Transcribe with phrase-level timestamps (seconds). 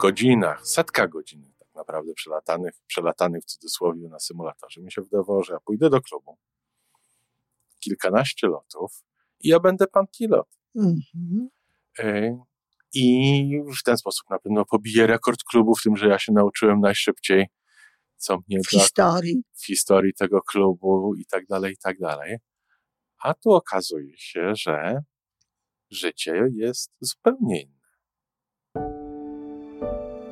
[0.00, 5.52] godzinach, setka godzin tak naprawdę przelatanych, przelatanych w cudzysłowie na symulatorze, mi się wydawało, że
[5.52, 6.38] ja pójdę do klubu,
[7.80, 9.02] kilkanaście lotów
[9.40, 10.48] i ja będę pan pilot.
[10.76, 11.48] Mhm.
[11.98, 12.38] E,
[12.94, 16.80] I w ten sposób na pewno pobiję rekord klubu w tym, że ja się nauczyłem
[16.80, 17.46] najszybciej,
[18.16, 19.42] co mnie w historii.
[19.54, 22.38] w historii tego klubu i tak dalej, i tak dalej.
[23.18, 25.02] A tu okazuje się, że
[25.90, 27.79] życie jest zupełnie inne.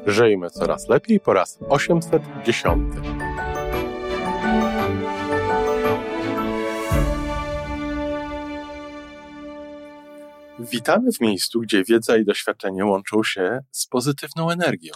[0.09, 2.83] Żyjmy coraz lepiej po raz 810.
[10.59, 14.93] Witamy w miejscu, gdzie wiedza i doświadczenie łączą się z pozytywną energią.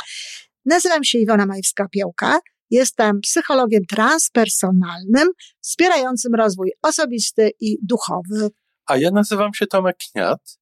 [0.65, 2.39] Nazywam się Iwona Majwska-Piołka.
[2.71, 5.29] Jestem psychologiem transpersonalnym,
[5.61, 8.49] wspierającym rozwój osobisty i duchowy.
[8.87, 10.62] A ja nazywam się Tomek Kniat.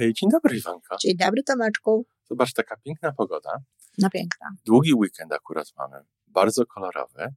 [0.00, 0.96] Dzień dobry, Iwanka.
[1.00, 2.06] Dzień dobry, Tomeczku.
[2.30, 3.58] Zobacz, taka piękna pogoda.
[3.98, 4.46] No piękna.
[4.64, 7.34] Długi weekend akurat mamy, bardzo kolorowy.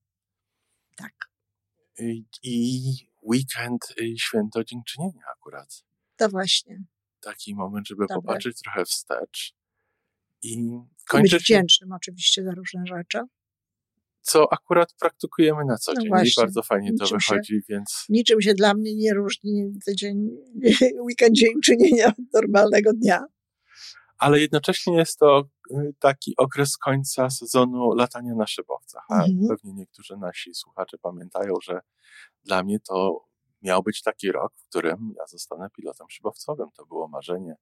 [0.95, 1.13] Tak.
[2.43, 2.81] I
[3.23, 5.83] weekend y, święto dziękczynienia akurat.
[6.15, 6.83] To właśnie.
[7.19, 8.15] Taki moment, żeby Dobre.
[8.15, 9.53] popatrzeć trochę wstecz
[10.41, 10.57] i
[11.07, 11.31] kończyć.
[11.31, 13.19] Być wdzięcznym oczywiście za różne rzeczy
[14.21, 18.05] co akurat praktykujemy na co no dzień właśnie, i bardzo fajnie to wychodzi, się, więc...
[18.09, 20.29] Niczym się dla mnie nie różni tydzień,
[21.07, 23.25] weekend dzień czynienia od normalnego dnia.
[24.17, 29.03] Ale jednocześnie jest to y, taki okres końca sezonu latania na szybowcach.
[29.09, 29.47] A mhm.
[29.47, 31.79] pewnie niektórzy nasi słuchacze pamiętają, że
[32.43, 33.25] dla mnie to
[33.61, 36.67] miał być taki rok, w którym ja zostanę pilotem szybowcowym.
[36.77, 37.55] To było marzenie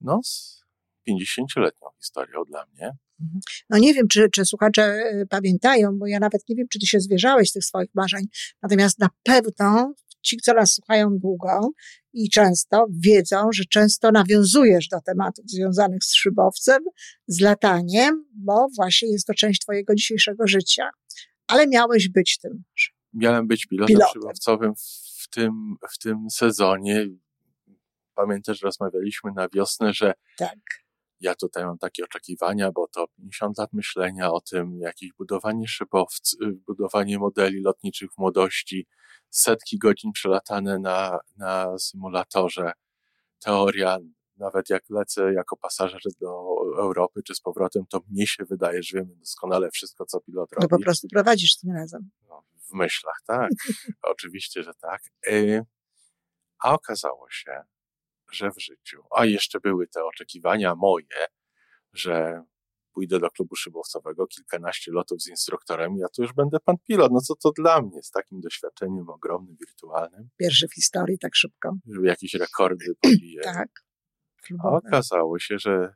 [0.00, 0.64] no, z
[1.08, 2.96] 50-letnią historią dla mnie.
[3.20, 3.40] Mhm.
[3.70, 6.86] No nie wiem, czy, czy słuchacze e, pamiętają, bo ja nawet nie wiem, czy ty
[6.86, 8.24] się zwierzałeś z tych swoich marzeń.
[8.62, 11.70] Natomiast na pewno ci, co nas słuchają długo
[12.12, 16.82] i często, wiedzą, że często nawiązujesz do tematów związanych z szybowcem,
[17.26, 20.90] z lataniem, bo właśnie jest to część twojego dzisiejszego życia.
[21.46, 22.64] Ale miałeś być tym.
[23.12, 24.12] Miałem być pilotem, pilotem.
[24.12, 24.72] szybowcowym
[25.22, 27.06] w tym, w tym sezonie.
[28.14, 30.58] Pamiętasz, rozmawialiśmy na wiosnę, że tak
[31.20, 36.40] ja tutaj mam takie oczekiwania, bo to 50 lat myślenia o tym, jakieś budowanie szybowców,
[36.66, 38.86] budowanie modeli lotniczych w młodości,
[39.30, 42.72] setki godzin przelatane na, na symulatorze,
[43.44, 43.98] teoria,
[44.36, 46.28] nawet jak lecę jako pasażer do
[46.78, 50.62] Europy czy z powrotem, to mnie się wydaje, że wiemy doskonale wszystko, co pilot robi.
[50.70, 52.10] No po prostu prowadzisz tym razem.
[52.28, 53.50] No, w myślach, tak.
[54.12, 55.02] Oczywiście, że tak.
[55.26, 55.64] Y,
[56.62, 57.62] a okazało się,
[58.32, 61.26] że w życiu, a jeszcze były te oczekiwania moje,
[61.92, 62.42] że
[62.92, 67.12] pójdę do klubu szybowcowego, kilkanaście lotów z instruktorem, ja to już będę pan pilot.
[67.12, 70.28] No co to dla mnie z takim doświadczeniem ogromnym, wirtualnym?
[70.36, 71.76] Pierwszy w historii tak szybko.
[71.86, 73.40] Żeby jakieś rekordy pobiję.
[73.42, 73.68] tak.
[74.64, 75.94] A okazało się, że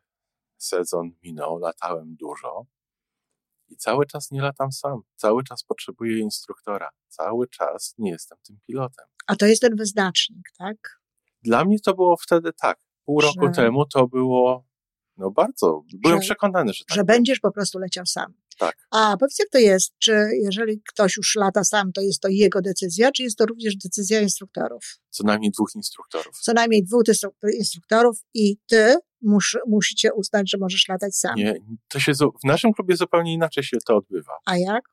[0.57, 2.67] sezon minął, latałem dużo
[3.69, 5.03] i cały czas nie latam sam.
[5.17, 6.91] Cały czas potrzebuję instruktora.
[7.09, 9.07] Cały czas nie jestem tym pilotem.
[9.27, 11.02] A to jest ten wyznacznik, tak?
[11.43, 12.79] Dla mnie to było wtedy tak.
[13.05, 13.27] Pół że...
[13.27, 14.65] roku temu to było
[15.17, 15.83] no bardzo.
[16.03, 16.97] Byłem że, przekonany, że tak.
[16.97, 18.35] Że będziesz po prostu leciał sam.
[18.59, 18.77] Tak.
[18.91, 19.93] A powiedz, jak to jest?
[19.99, 23.77] Czy jeżeli ktoś już lata sam, to jest to jego decyzja, czy jest to również
[23.77, 24.83] decyzja instruktorów?
[25.11, 26.39] Co najmniej dwóch instruktorów.
[26.41, 27.03] Co najmniej dwóch
[27.59, 31.35] instruktorów i ty mus, musicie uznać, że możesz latać sam.
[31.37, 31.55] Nie,
[31.89, 34.33] to się w naszym klubie zupełnie inaczej się to odbywa.
[34.47, 34.85] A jak?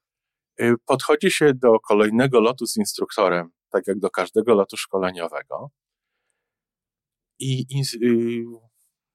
[0.62, 5.70] Y, podchodzi się do kolejnego lotu z instruktorem, tak jak do każdego lotu szkoleniowego
[7.40, 8.44] i, i y,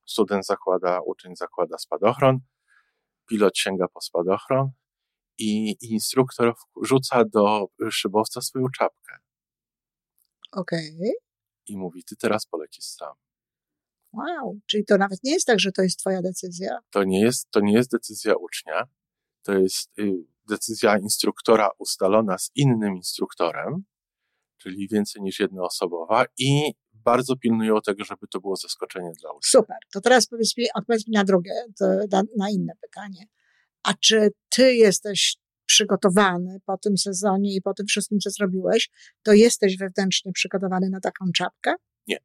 [0.05, 2.39] student zakłada, uczeń zakłada spadochron,
[3.27, 4.71] pilot sięga po spadochron
[5.39, 9.17] i instruktor rzuca do szybowca swoją czapkę.
[10.53, 10.97] Okej.
[10.97, 11.13] Okay.
[11.67, 13.15] I mówi, ty teraz polecisz sam.
[14.13, 16.79] Wow, czyli to nawet nie jest tak, że to jest twoja decyzja.
[16.91, 18.83] To nie jest, to nie jest decyzja ucznia,
[19.43, 20.13] to jest y,
[20.49, 23.85] decyzja instruktora ustalona z innym instruktorem,
[24.59, 26.75] czyli więcej niż jednoosobowa i
[27.05, 29.45] bardzo pilnują tego, żeby to było zaskoczenie dla uczniów.
[29.45, 29.77] Super.
[29.93, 31.53] To teraz powiedz mi, odpowiedz mi na drugie,
[32.11, 33.27] na, na inne pytanie.
[33.83, 35.37] A czy ty jesteś
[35.67, 38.91] przygotowany po tym sezonie i po tym wszystkim, co zrobiłeś,
[39.23, 41.75] to jesteś wewnętrznie przygotowany na taką czapkę?
[42.07, 42.19] Nie.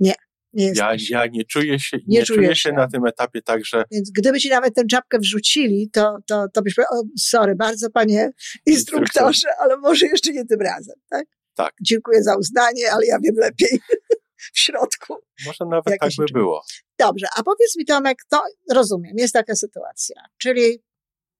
[0.00, 0.14] Nie.
[0.52, 3.84] Nie ja, ja nie czuję się, Nie nie, czuję się na tym etapie tak, że
[3.90, 7.90] Więc gdyby ci nawet tę czapkę wrzucili, to, to, to byś powiedział, o, sorry, bardzo
[7.90, 8.30] panie
[8.66, 11.26] instruktorze, ale może jeszcze nie tym razem, tak?
[11.56, 11.74] Tak.
[11.82, 13.80] Dziękuję za uznanie, ale ja wiem lepiej
[14.54, 15.16] w środku.
[15.46, 16.62] może nawet tak by było.
[16.98, 18.42] Dobrze, a powiedz mi Tomek, to
[18.72, 20.82] rozumiem, jest taka sytuacja, czyli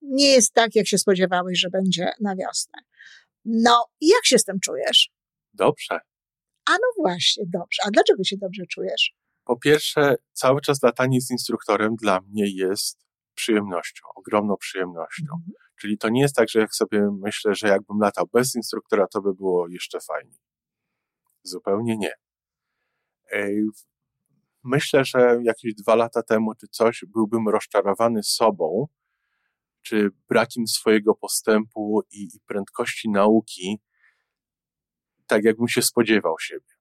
[0.01, 2.79] nie jest tak, jak się spodziewałeś, że będzie na wiosnę.
[3.45, 5.09] No, i jak się z tym czujesz?
[5.53, 5.99] Dobrze.
[6.69, 7.81] A no właśnie, dobrze.
[7.85, 9.13] A dlaczego się dobrze czujesz?
[9.43, 12.97] Po pierwsze, cały czas latanie z instruktorem dla mnie jest
[13.35, 15.23] przyjemnością, ogromną przyjemnością.
[15.23, 15.66] Mhm.
[15.79, 19.21] Czyli to nie jest tak, że jak sobie myślę, że jakbym latał bez instruktora, to
[19.21, 20.39] by było jeszcze fajniej.
[21.43, 22.11] Zupełnie nie.
[24.63, 28.87] Myślę, że jakieś dwa lata temu czy coś byłbym rozczarowany sobą,
[29.81, 33.79] czy brakiem swojego postępu i, i prędkości nauki,
[35.27, 36.77] tak jakbym się spodziewał siebie.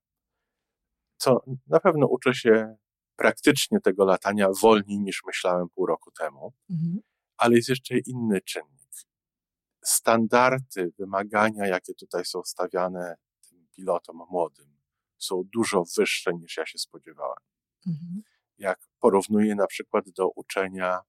[1.17, 2.77] Co na pewno uczę się
[3.17, 7.01] praktycznie tego latania wolniej niż myślałem pół roku temu Mhm.
[7.37, 8.76] ale jest jeszcze inny czynnik.
[9.87, 13.17] Standardy, wymagania, jakie tutaj są stawiane
[13.49, 14.77] tym pilotom młodym,
[15.19, 17.39] są dużo wyższe niż ja się spodziewałem.
[17.87, 18.23] Mhm.
[18.59, 21.01] Jak porównuję na przykład do uczenia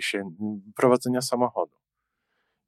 [0.00, 0.34] się
[0.76, 1.76] prowadzenia samochodu.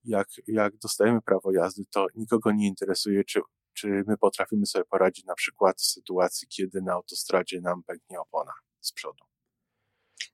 [0.05, 3.40] Jak, jak dostajemy prawo jazdy, to nikogo nie interesuje, czy,
[3.73, 8.52] czy my potrafimy sobie poradzić na przykład w sytuacji, kiedy na autostradzie nam pęknie opona
[8.81, 9.30] z przodu.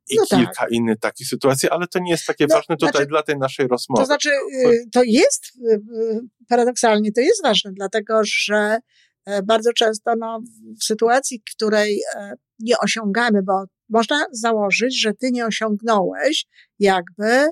[0.08, 0.38] I No tak.
[0.40, 3.38] kilka innych takich sytuacji, ale to nie jest takie No, ważne tutaj znaczy- dla tej
[3.38, 4.02] naszej rozmowy.
[4.02, 4.30] To znaczy,
[4.64, 8.78] y, to jest y, y, paradoksalnie, to jest ważne, dlatego że
[9.26, 10.40] e, bardzo często no,
[10.80, 16.46] w sytuacji, której e, nie osiągamy, bo można założyć, że ty nie osiągnąłeś
[16.78, 17.48] jakby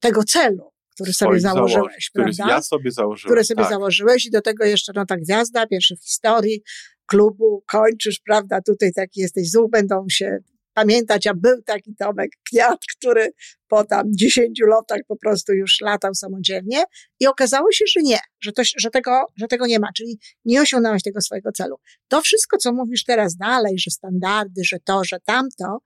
[0.00, 2.54] tego celu, który sobie założyłeś, który prawda?
[2.54, 3.30] ja sobie założyłem.
[3.30, 3.72] które sobie tak.
[3.72, 6.62] założyłeś i do tego jeszcze no ta gwiazda, pierwszy w historii
[7.06, 10.38] klubu, kończysz, prawda, tutaj taki jesteś zuch, będą się
[10.78, 13.30] pamiętać, a był taki Tomek Kniat, który
[13.68, 16.84] po tam 10 latach po prostu już latał samodzielnie
[17.20, 20.60] i okazało się, że nie, że, to, że, tego, że tego nie ma, czyli nie
[20.60, 21.76] osiągnąłeś tego swojego celu.
[22.08, 25.78] To wszystko, co mówisz teraz dalej, że standardy, że to, że tamto,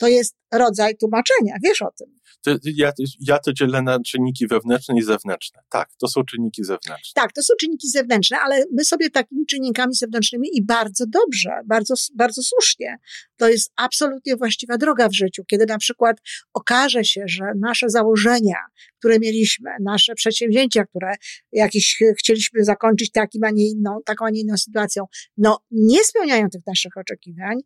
[0.00, 2.20] to jest rodzaj tłumaczenia, wiesz o tym.
[2.42, 5.60] To, ja, ja to dzielę na czynniki wewnętrzne i zewnętrzne.
[5.70, 7.22] Tak, to są czynniki zewnętrzne.
[7.22, 11.94] Tak, to są czynniki zewnętrzne, ale my sobie takimi czynnikami zewnętrznymi i bardzo dobrze, bardzo,
[12.14, 12.96] bardzo słusznie.
[13.36, 16.16] To jest absolutnie właściwa droga w życiu, kiedy na przykład
[16.52, 18.56] okaże się, że nasze założenia,
[18.98, 21.14] które mieliśmy, nasze przedsięwzięcia, które
[21.52, 25.04] jakieś ch- chcieliśmy zakończyć takim, a nie inną, taką, a nie inną sytuacją,
[25.36, 27.58] no nie spełniają tych naszych oczekiwań,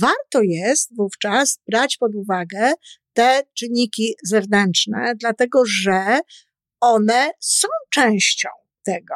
[0.00, 2.72] warto jest wówczas brać pod uwagę
[3.12, 6.20] te czynniki zewnętrzne, dlatego że
[6.80, 8.48] one są częścią
[8.84, 9.14] tego.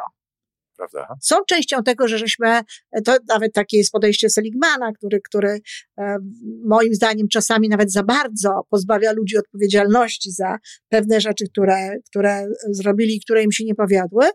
[0.77, 1.15] Prawda?
[1.21, 2.61] Są częścią tego, że żeśmy,
[3.05, 5.59] to nawet takie jest podejście Seligmana, który, który
[5.97, 6.17] e,
[6.65, 10.57] moim zdaniem czasami nawet za bardzo pozbawia ludzi odpowiedzialności za
[10.89, 14.25] pewne rzeczy, które, które zrobili i które im się nie powiodły,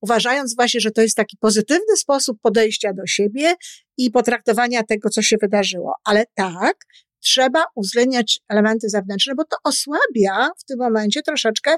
[0.00, 3.54] uważając właśnie, że to jest taki pozytywny sposób podejścia do siebie
[3.96, 5.94] i potraktowania tego, co się wydarzyło.
[6.04, 6.76] Ale tak,
[7.20, 11.70] trzeba uwzględniać elementy zewnętrzne, bo to osłabia w tym momencie troszeczkę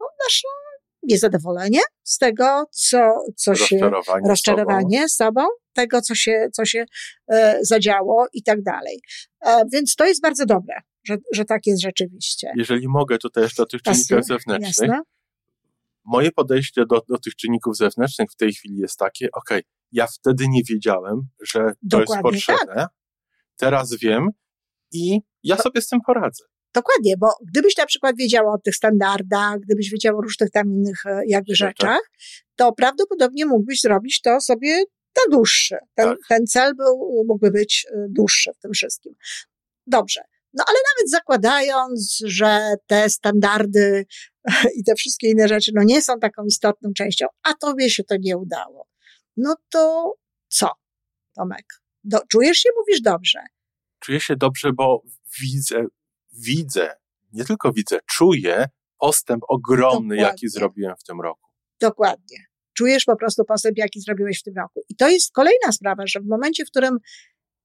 [0.00, 0.48] no, nasze
[1.02, 2.98] niezadowolenie z tego, co,
[3.36, 4.28] co się, Rozczarowanie.
[4.28, 5.40] rozczarowanie sobą,
[5.72, 6.84] tego, co się, co się
[7.32, 9.00] e, zadziało i tak dalej.
[9.46, 10.74] E, więc to jest bardzo dobre,
[11.04, 12.52] że, że tak jest rzeczywiście.
[12.56, 14.88] Jeżeli mogę tutaj jeszcze o tych czynnikach zewnętrznych.
[14.88, 15.00] Jasne?
[16.04, 19.50] Moje podejście do, do tych czynników zewnętrznych w tej chwili jest takie, ok,
[19.92, 22.86] ja wtedy nie wiedziałem, że to Dokładnie jest potrzebne.
[23.56, 24.28] Teraz wiem
[24.92, 26.44] i ja sobie z tym poradzę.
[26.74, 31.06] Dokładnie, bo gdybyś na przykład wiedziała o tych standardach, gdybyś wiedziała o różnych tam innych
[31.06, 31.90] e, jakby Rzeczach.
[31.90, 32.10] rzeczach,
[32.56, 34.78] to prawdopodobnie mógłbyś zrobić to sobie
[35.16, 35.76] na dłuższy.
[35.94, 36.18] Ten, Tak.
[36.28, 39.14] ten cel był, mógłby być e, dłuższy w tym wszystkim.
[39.86, 40.20] Dobrze.
[40.54, 44.06] No ale nawet zakładając, że te standardy
[44.78, 48.14] i te wszystkie inne rzeczy no nie są taką istotną częścią, a tobie się to
[48.20, 48.88] nie udało,
[49.36, 50.12] no to
[50.48, 50.70] co,
[51.34, 51.66] Tomek?
[52.04, 53.38] Do, czujesz się, mówisz dobrze.
[53.98, 55.02] Czuję się dobrze, bo
[55.40, 55.84] widzę,
[56.32, 56.94] widzę,
[57.32, 58.68] nie tylko widzę, czuję
[58.98, 60.22] postęp ogromny, Dokładnie.
[60.22, 61.50] jaki zrobiłem w tym roku.
[61.80, 62.36] Dokładnie.
[62.74, 64.84] Czujesz po prostu postęp, jaki zrobiłeś w tym roku.
[64.88, 66.98] I to jest kolejna sprawa, że w momencie, w którym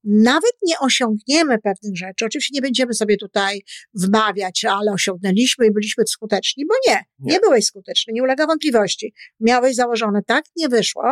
[0.08, 3.62] nawet nie osiągniemy pewnych rzeczy, oczywiście nie będziemy sobie tutaj
[3.94, 7.40] wmawiać, ale osiągnęliśmy i byliśmy skuteczni, bo nie, nie, Nie.
[7.40, 9.14] byłeś skuteczny, nie ulega wątpliwości.
[9.40, 11.04] Miałeś założone tak, nie wyszło,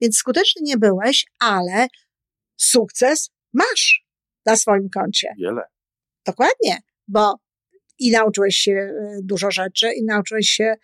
[0.00, 1.86] więc skuteczny nie byłeś, ale
[2.56, 4.04] sukces masz
[4.46, 5.28] na swoim koncie.
[5.38, 5.62] Wiele.
[6.26, 7.34] Dokładnie, bo
[7.98, 10.74] i nauczyłeś się e, dużo rzeczy i nauczyłeś się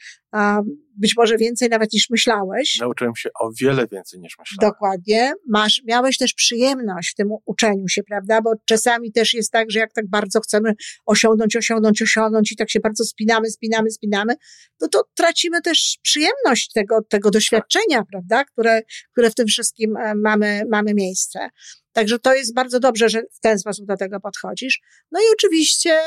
[0.97, 2.79] być może więcej nawet niż myślałeś.
[2.81, 4.73] Nauczyłem się o wiele więcej niż myślałem.
[4.73, 5.33] Dokładnie.
[5.49, 8.41] Masz, miałeś też przyjemność w tym uczeniu się, prawda?
[8.43, 10.75] Bo czasami też jest tak, że jak tak bardzo chcemy
[11.07, 14.35] osiągnąć, osiągnąć, osiągnąć i tak się bardzo spinamy, spinamy, spinamy,
[14.81, 18.45] no to tracimy też przyjemność tego, tego doświadczenia, prawda?
[18.45, 21.49] Które, które w tym wszystkim e, mamy, mamy miejsce.
[21.93, 24.81] Także to jest bardzo dobrze, że w ten sposób do tego podchodzisz.
[25.12, 25.99] No i oczywiście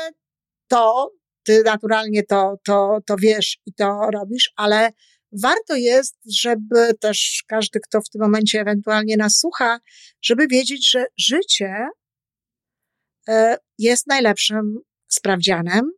[0.68, 1.10] to
[1.42, 4.90] ty naturalnie to, to, to wiesz i to robisz, ale
[5.42, 9.78] warto jest, żeby też każdy, kto w tym momencie ewentualnie nas słucha,
[10.22, 11.86] żeby wiedzieć, że życie
[13.28, 14.78] e, jest najlepszym
[15.08, 15.92] sprawdzianem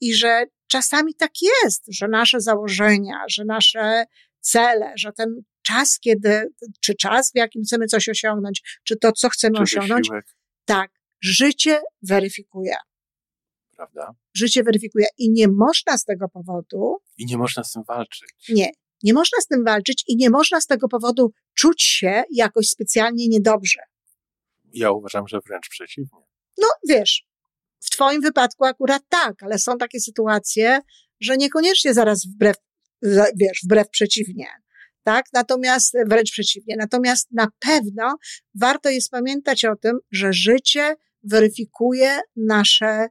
[0.00, 4.04] i że czasami tak jest, że nasze założenia, że nasze
[4.40, 6.48] cele, że ten czas, kiedy,
[6.80, 10.36] czy czas, w jakim chcemy coś osiągnąć, czy to, co chcemy Czy osiągnąć, wysiłek.
[10.64, 12.76] tak, życie weryfikuje
[13.76, 14.14] prawda?
[14.34, 16.96] Życie weryfikuje i nie można z tego powodu.
[17.18, 18.48] I nie można z tym walczyć.
[18.48, 18.70] Nie.
[19.02, 23.28] Nie można z tym walczyć i nie można z tego powodu czuć się jakoś specjalnie
[23.28, 23.80] niedobrze.
[24.72, 26.20] Ja uważam, że wręcz przeciwnie.
[26.58, 27.26] No wiesz,
[27.80, 30.80] w Twoim wypadku akurat tak, ale są takie sytuacje,
[31.20, 32.56] że niekoniecznie zaraz wbrew,
[33.36, 34.46] wiesz, wbrew przeciwnie.
[35.02, 35.26] Tak?
[35.32, 36.76] Natomiast, wręcz przeciwnie.
[36.78, 38.16] Natomiast na pewno
[38.54, 43.08] warto jest pamiętać o tym, że życie weryfikuje nasze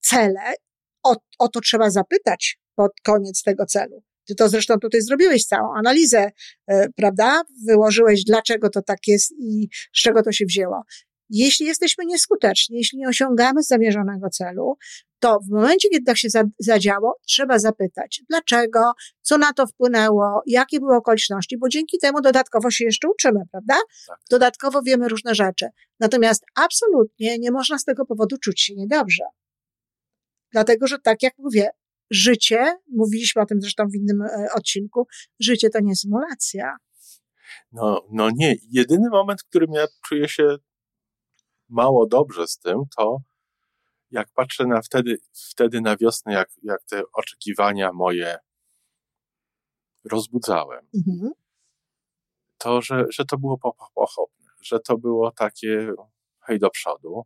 [0.00, 0.54] cele,
[1.02, 4.02] o, o to trzeba zapytać pod koniec tego celu.
[4.26, 6.30] Ty to zresztą tutaj zrobiłeś całą analizę,
[6.66, 7.42] e, prawda?
[7.66, 10.82] Wyłożyłeś, dlaczego to tak jest i z czego to się wzięło.
[11.30, 14.76] Jeśli jesteśmy nieskuteczni, jeśli nie osiągamy zamierzonego celu,
[15.20, 20.80] to w momencie, kiedy tak się zadziało, trzeba zapytać, dlaczego, co na to wpłynęło, jakie
[20.80, 23.74] były okoliczności, bo dzięki temu dodatkowo się jeszcze uczymy, prawda?
[24.06, 24.18] Tak.
[24.30, 25.66] Dodatkowo wiemy różne rzeczy.
[26.00, 29.24] Natomiast absolutnie nie można z tego powodu czuć się niedobrze.
[30.52, 31.70] Dlatego, że tak jak mówię,
[32.10, 35.06] życie, mówiliśmy o tym zresztą w innym e, odcinku,
[35.40, 36.76] życie to nie symulacja.
[37.72, 38.54] No, no nie.
[38.70, 40.56] Jedyny moment, w którym ja czuję się
[41.68, 43.18] mało dobrze z tym, to
[44.10, 45.18] jak patrzę na wtedy,
[45.50, 48.38] wtedy na wiosnę, jak, jak te oczekiwania moje
[50.04, 51.30] rozbudzałem, Mhm.
[52.58, 55.92] to, że, że to było po- pochopne, że to było takie
[56.40, 57.24] hej do przodu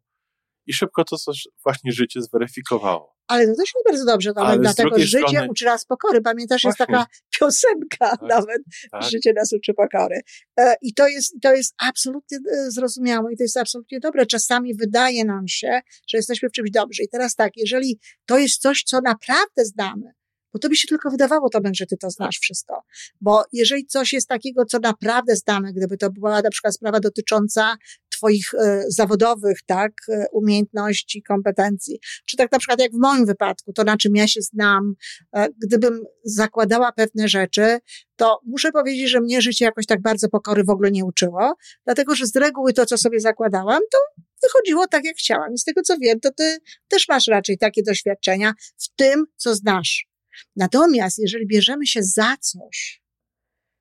[0.66, 3.13] i szybko to coś właśnie życie zweryfikowało.
[3.26, 5.84] Ale to też jest bardzo dobrze, Ale nawet z dlatego drugiej życie strony- uczy nas
[5.84, 6.20] pokory.
[6.20, 6.94] Pamiętasz, jest Właśnie.
[6.94, 7.06] taka
[7.38, 9.02] piosenka Tak, nawet, Tak?
[9.02, 10.20] życie nas uczy pokory.
[10.60, 14.26] E, I to jest, to jest absolutnie e, zrozumiałe i to jest absolutnie dobre.
[14.26, 17.02] Czasami wydaje nam się, że jesteśmy w czymś dobrzy.
[17.02, 20.12] I teraz tak, jeżeli to jest coś, co naprawdę znamy,
[20.54, 22.82] bo to by się tylko wydawało, Tomek, że ty to znasz wszystko.
[23.20, 27.76] Bo jeżeli coś jest takiego, co naprawdę znamy, gdyby to była na przykład sprawa dotycząca
[28.10, 33.72] twoich e, zawodowych, tak, e, umiejętności, kompetencji, czy tak na przykład jak w moim wypadku,
[33.72, 34.94] to na czym ja się znam,
[35.36, 37.78] e, gdybym zakładała pewne rzeczy,
[38.16, 42.14] to muszę powiedzieć, że mnie życie jakoś tak bardzo pokory w ogóle nie uczyło, dlatego
[42.14, 45.54] że z reguły to, co sobie zakładałam, to wychodziło tak, jak chciałam.
[45.54, 46.58] I z tego, co wiem, to ty
[46.88, 50.13] też masz raczej takie doświadczenia w tym, co znasz.
[50.56, 53.02] Natomiast jeżeli bierzemy się za coś,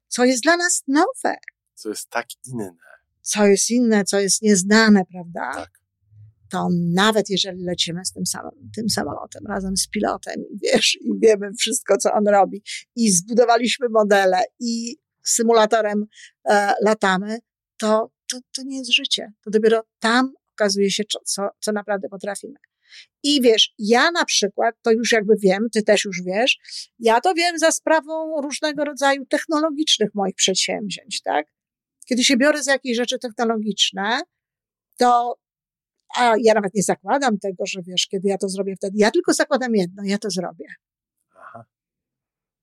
[0.08, 1.36] co jest dla nas nowe,
[1.74, 2.76] Co jest tak inne.
[3.22, 5.52] co jest inne, co jest nieznane, prawda?
[5.54, 5.84] Tak.
[6.50, 11.12] To nawet jeżeli lecimy z tym samym, tym samolotem razem z pilotem i wiesz, i
[11.22, 12.64] wiemy wszystko, co on robi,
[12.96, 16.06] i zbudowaliśmy modele, i symulatorem
[16.50, 17.40] e, latamy,
[17.78, 19.34] to, to, to nie jest życie.
[19.44, 22.56] To dopiero tam okazuje się, co, co, co naprawdę potrafimy.
[23.24, 26.58] I wiesz, ja na przykład, to już jakby wiem, ty też już wiesz,
[27.00, 31.48] ja to wiem za sprawą różnego rodzaju technologicznych moich przedsięwzięć, tak?
[32.06, 34.22] Kiedy się biorę za jakieś rzeczy technologiczne,
[34.98, 35.36] to,
[36.16, 39.34] a ja nawet nie zakładam tego, że wiesz, kiedy ja to zrobię wtedy, ja tylko
[39.34, 40.66] zakładam jedno, ja to zrobię.
[41.36, 41.66] Aha.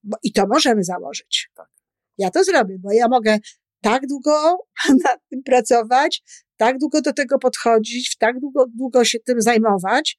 [0.02, 1.50] Bo, I to możemy założyć.
[1.54, 1.68] Tak.
[2.18, 3.38] Ja to zrobię, bo ja mogę
[3.80, 4.58] tak długo
[5.04, 6.22] nad tym pracować,
[6.60, 10.18] tak długo do tego podchodzić, tak długo, długo się tym zajmować,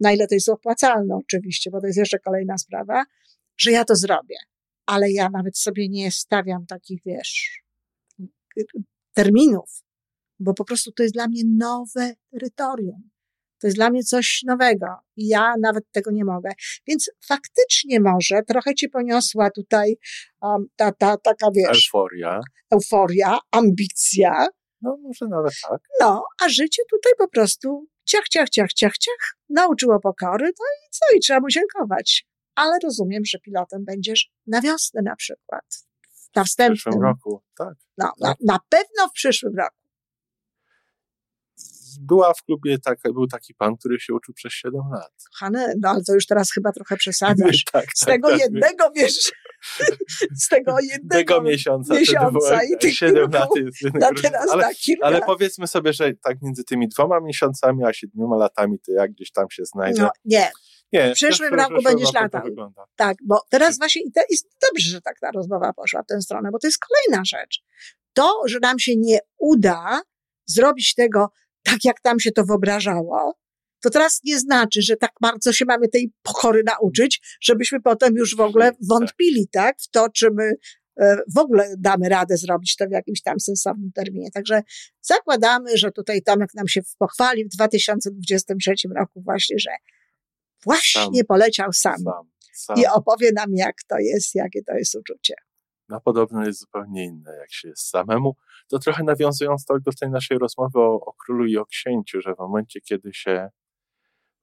[0.00, 3.04] na ile to jest opłacalne oczywiście, bo to jest jeszcze kolejna sprawa,
[3.56, 4.36] że ja to zrobię.
[4.86, 7.62] Ale ja nawet sobie nie stawiam takich, wiesz,
[9.12, 9.82] terminów,
[10.38, 13.10] bo po prostu to jest dla mnie nowe terytorium.
[13.60, 16.50] To jest dla mnie coś nowego i ja nawet tego nie mogę.
[16.86, 19.96] Więc faktycznie może trochę cię poniosła tutaj
[20.42, 22.40] um, ta, ta taka, wiesz, Euforia.
[22.70, 24.46] euforia, ambicja,
[24.80, 25.80] No może nawet tak.
[26.00, 30.90] no, a życie tutaj po prostu ciach, ciach, ciach, ciach, ciach, nauczyło pokory, no i
[30.90, 32.26] co, i trzeba mu dziękować.
[32.54, 35.64] Ale rozumiem, że pilotem będziesz na wiosnę na przykład.
[36.36, 36.76] Na W wstępnym.
[36.76, 37.42] przyszłym roku.
[37.58, 37.74] Tak.
[37.98, 39.76] No, na, na pewno w przyszłym roku.
[42.00, 45.12] była w klubie, tak, był taki pan, który się uczył przez 7 lat.
[45.38, 47.64] Hane, no ale to już teraz chyba trochę przesadzasz.
[47.72, 48.38] tak, Z tak, tego tak.
[48.40, 49.32] jednego, wiesz,
[50.42, 54.30] z tego jednego Tego miesiąca, miesiąca było, i tych 7 kilku lat jest na wynagrodzenie.
[54.30, 55.06] teraz ale, na kilka.
[55.06, 59.30] ale powiedzmy sobie, że tak między tymi dwoma miesiącami a siedmioma latami, to jak gdzieś
[59.32, 60.02] tam się znajdzie.
[60.02, 60.50] no, nie,
[60.92, 62.42] Nie, w przyszłym roku będziesz latał.
[62.96, 66.20] tak, bo teraz właśnie i to jest dobrze, że tak ta rozmowa poszła w tę
[66.20, 67.62] stronę, bo to jest kolejna rzecz.
[68.12, 70.00] To, że nam się nie uda
[70.46, 71.30] zrobić tego
[71.62, 73.34] tak, jak nam się to wyobrażało,
[73.86, 78.36] to teraz nie znaczy, że tak bardzo się mamy tej pokory nauczyć, żebyśmy potem już
[78.36, 78.78] w ogóle Tak.
[78.88, 80.52] wątpili, tak, w to, czy my
[81.00, 84.30] e, w ogóle damy radę zrobić to w jakimś tam sensownym terminie.
[84.34, 84.62] Także
[85.02, 89.70] zakładamy, że tutaj Tomek nam się pochwali w 2023 roku właśnie, że
[90.64, 91.26] właśnie Sam.
[91.28, 92.76] poleciał sam Sam, sam.
[92.78, 95.34] i opowie nam, jak to jest, jakie to jest uczucie.
[95.88, 98.36] No podobno jest zupełnie inne, jak się jest samemu.
[98.68, 102.34] To trochę nawiązując do, do tej naszej rozmowy o, o królu i o księciu, że
[102.34, 103.48] w momencie, kiedy się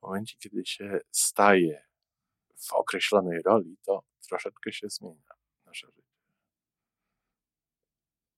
[0.03, 1.83] w momencie, kiedy się staje
[2.57, 5.33] w określonej roli, to troszeczkę się zmienia
[5.65, 6.03] nasze życie.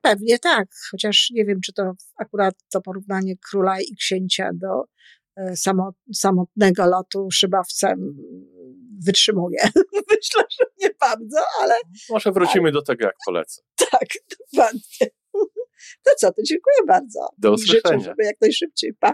[0.02, 4.84] Pewnie tak, chociaż nie wiem, czy to akurat to porównanie króla i księcia do
[5.36, 8.18] e, samo, samotnego lotu szybowcem
[9.06, 9.60] wytrzymuje.
[10.12, 11.76] Myślę, że nie bardzo, ale
[12.10, 13.62] Może wrócimy do tego, jak polecę.
[13.92, 14.82] tak, dokładnie.
[16.04, 17.30] To co, to dziękuję bardzo.
[17.38, 18.04] Do I Życzę, usłyszenia.
[18.04, 18.94] żeby jak najszybciej.
[18.94, 19.14] Pa.